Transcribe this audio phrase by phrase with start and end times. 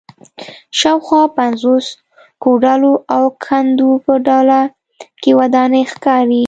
[0.79, 1.95] شاوخوا پنځوسو
[2.43, 4.61] کوډلو او کندو په ډله
[5.21, 6.39] کې ودانۍ ښکاري